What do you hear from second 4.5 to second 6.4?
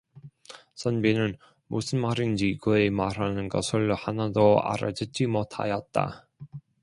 알아듣지 못하였다.